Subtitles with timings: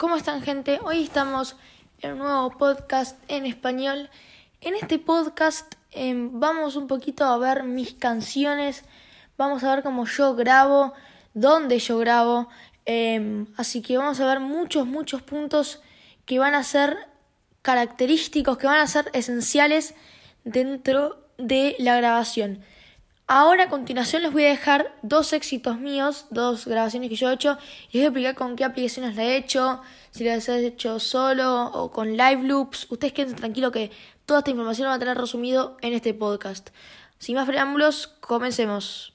[0.00, 0.80] ¿Cómo están gente?
[0.82, 1.56] Hoy estamos
[2.00, 4.08] en un nuevo podcast en español.
[4.62, 8.82] En este podcast em, vamos un poquito a ver mis canciones,
[9.36, 10.94] vamos a ver cómo yo grabo,
[11.34, 12.48] dónde yo grabo.
[12.86, 15.82] Em, así que vamos a ver muchos, muchos puntos
[16.24, 16.96] que van a ser
[17.60, 19.94] característicos, que van a ser esenciales
[20.44, 22.64] dentro de la grabación.
[23.32, 27.34] Ahora a continuación les voy a dejar dos éxitos míos, dos grabaciones que yo he
[27.34, 27.58] hecho
[27.92, 30.98] y les voy a explicar con qué aplicaciones la he hecho, si las he hecho
[30.98, 32.88] solo o con live loops.
[32.90, 33.92] Ustedes queden tranquilos que
[34.26, 36.70] toda esta información la van a tener resumido en este podcast.
[37.20, 39.14] Sin más preámbulos, comencemos.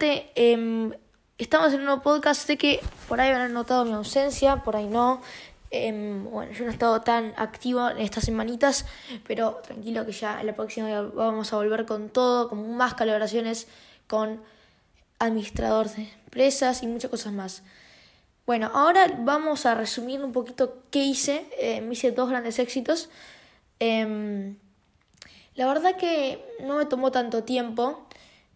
[0.00, 0.92] Em,
[1.38, 2.46] estamos en un podcast.
[2.46, 5.22] Sé que por ahí habrán notado mi ausencia, por ahí no.
[5.70, 8.86] Em, bueno, yo no he estado tan activo en estas semanitas,
[9.26, 13.66] pero tranquilo que ya en la próxima vamos a volver con todo, con más colaboraciones
[14.06, 14.40] con
[15.18, 17.62] administrador de empresas y muchas cosas más.
[18.46, 21.46] Bueno, ahora vamos a resumir un poquito qué hice.
[21.82, 23.08] Me hice dos grandes éxitos.
[23.80, 24.56] Em,
[25.56, 28.05] la verdad que no me tomó tanto tiempo.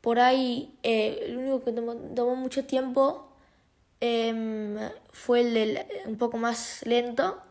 [0.00, 3.28] Por ahí, eh, el único que tomó, mucho tiempo
[4.00, 4.76] em,
[5.12, 7.42] fue el del un poco más lento,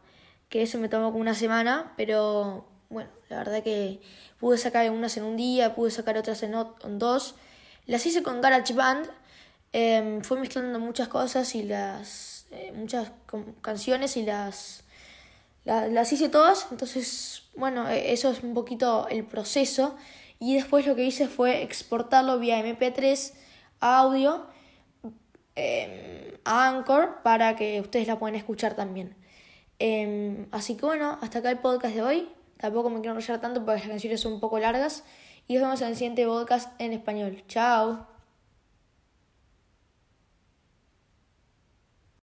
[0.49, 3.99] que eso me tomó como una semana, pero bueno, la verdad que
[4.39, 6.53] pude sacar unas en un día, pude sacar otras en,
[6.99, 7.35] dos.
[7.85, 9.09] Las hice con GarageBand,
[9.73, 13.11] eh, fue mezclando muchas cosas y las eh, muchas
[13.61, 14.83] canciones y las
[15.65, 19.97] las hice todas, entonces, bueno, e, eso es un poquito el proceso.
[20.39, 23.33] Y después lo que hice fue exportarlo vía MP3
[23.79, 24.45] a audio
[25.55, 29.15] em, a Anchor para que ustedes la puedan escuchar también.
[29.79, 32.29] Em, así que bueno, hasta acá el podcast de hoy.
[32.57, 35.03] Tampoco me quiero enrollar tanto porque las canciones son un poco largas.
[35.47, 37.43] Y nos vemos en el siguiente podcast en español.
[37.47, 38.16] Chao.